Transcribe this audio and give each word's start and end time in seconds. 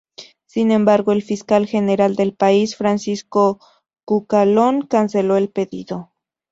Sin 0.47 0.71
embargo, 0.71 1.11
el 1.11 1.21
fiscal 1.21 1.67
general 1.67 2.15
del 2.15 2.33
país, 2.33 2.75
Francisco 2.75 3.59
Cucalón, 4.03 4.87
canceló 4.87 5.37
el 5.37 5.49
pedido. 5.51 6.11